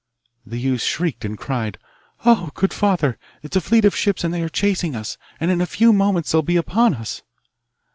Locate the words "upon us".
6.57-7.21